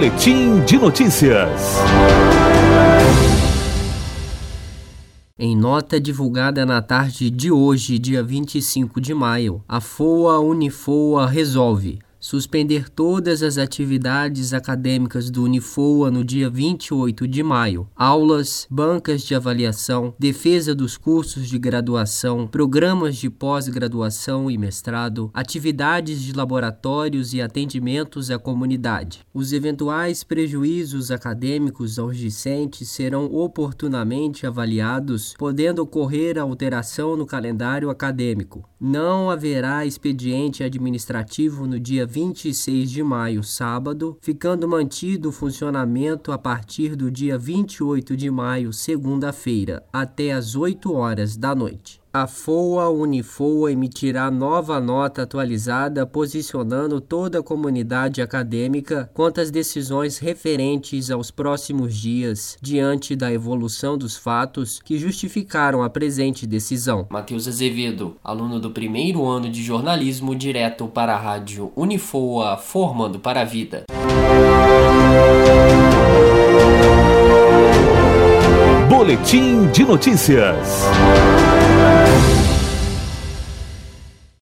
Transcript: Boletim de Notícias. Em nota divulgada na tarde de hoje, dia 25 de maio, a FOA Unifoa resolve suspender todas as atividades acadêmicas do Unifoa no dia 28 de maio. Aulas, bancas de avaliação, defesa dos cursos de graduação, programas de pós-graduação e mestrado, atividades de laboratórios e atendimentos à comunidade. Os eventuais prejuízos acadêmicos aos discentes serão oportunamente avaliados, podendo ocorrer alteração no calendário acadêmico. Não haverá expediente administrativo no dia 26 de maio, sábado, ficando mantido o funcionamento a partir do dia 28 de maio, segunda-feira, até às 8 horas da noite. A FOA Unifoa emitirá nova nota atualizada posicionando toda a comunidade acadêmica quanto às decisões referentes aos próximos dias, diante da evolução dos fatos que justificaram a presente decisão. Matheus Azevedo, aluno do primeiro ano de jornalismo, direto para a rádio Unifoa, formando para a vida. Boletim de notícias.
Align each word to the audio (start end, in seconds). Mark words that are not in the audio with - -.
Boletim 0.00 0.64
de 0.64 0.78
Notícias. 0.78 1.76
Em 5.38 5.54
nota 5.54 6.00
divulgada 6.00 6.64
na 6.64 6.80
tarde 6.80 7.28
de 7.28 7.52
hoje, 7.52 7.98
dia 7.98 8.22
25 8.22 8.98
de 8.98 9.12
maio, 9.12 9.62
a 9.68 9.78
FOA 9.78 10.40
Unifoa 10.40 11.26
resolve 11.26 11.98
suspender 12.20 12.90
todas 12.90 13.42
as 13.42 13.56
atividades 13.56 14.52
acadêmicas 14.52 15.30
do 15.30 15.42
Unifoa 15.42 16.10
no 16.10 16.22
dia 16.22 16.50
28 16.50 17.26
de 17.26 17.42
maio. 17.42 17.88
Aulas, 17.96 18.66
bancas 18.70 19.22
de 19.22 19.34
avaliação, 19.34 20.14
defesa 20.18 20.74
dos 20.74 20.98
cursos 20.98 21.48
de 21.48 21.58
graduação, 21.58 22.46
programas 22.46 23.16
de 23.16 23.30
pós-graduação 23.30 24.50
e 24.50 24.58
mestrado, 24.58 25.30
atividades 25.32 26.20
de 26.20 26.32
laboratórios 26.34 27.32
e 27.32 27.40
atendimentos 27.40 28.30
à 28.30 28.38
comunidade. 28.38 29.20
Os 29.32 29.54
eventuais 29.54 30.22
prejuízos 30.22 31.10
acadêmicos 31.10 31.98
aos 31.98 32.18
discentes 32.18 32.88
serão 32.90 33.24
oportunamente 33.32 34.46
avaliados, 34.46 35.34
podendo 35.38 35.82
ocorrer 35.82 36.38
alteração 36.38 37.16
no 37.16 37.24
calendário 37.24 37.88
acadêmico. 37.88 38.68
Não 38.78 39.30
haverá 39.30 39.86
expediente 39.86 40.62
administrativo 40.62 41.66
no 41.66 41.80
dia 41.80 42.06
26 42.10 42.90
de 42.90 43.04
maio, 43.04 43.44
sábado, 43.44 44.18
ficando 44.20 44.66
mantido 44.66 45.28
o 45.28 45.32
funcionamento 45.32 46.32
a 46.32 46.38
partir 46.38 46.96
do 46.96 47.08
dia 47.08 47.38
28 47.38 48.16
de 48.16 48.28
maio, 48.28 48.72
segunda-feira, 48.72 49.86
até 49.92 50.32
às 50.32 50.56
8 50.56 50.92
horas 50.92 51.36
da 51.36 51.54
noite. 51.54 51.99
A 52.12 52.26
FOA 52.26 52.90
Unifoa 52.90 53.70
emitirá 53.70 54.32
nova 54.32 54.80
nota 54.80 55.22
atualizada 55.22 56.04
posicionando 56.04 57.00
toda 57.00 57.38
a 57.38 57.42
comunidade 57.42 58.20
acadêmica 58.20 59.08
quanto 59.14 59.40
às 59.40 59.48
decisões 59.48 60.18
referentes 60.18 61.08
aos 61.08 61.30
próximos 61.30 61.94
dias, 61.94 62.58
diante 62.60 63.14
da 63.14 63.32
evolução 63.32 63.96
dos 63.96 64.16
fatos 64.16 64.80
que 64.84 64.98
justificaram 64.98 65.84
a 65.84 65.88
presente 65.88 66.48
decisão. 66.48 67.06
Matheus 67.08 67.46
Azevedo, 67.46 68.16
aluno 68.24 68.58
do 68.58 68.72
primeiro 68.72 69.24
ano 69.24 69.48
de 69.48 69.62
jornalismo, 69.62 70.34
direto 70.34 70.88
para 70.88 71.14
a 71.14 71.16
rádio 71.16 71.70
Unifoa, 71.76 72.56
formando 72.56 73.20
para 73.20 73.42
a 73.42 73.44
vida. 73.44 73.84
Boletim 78.88 79.68
de 79.70 79.84
notícias. 79.84 80.82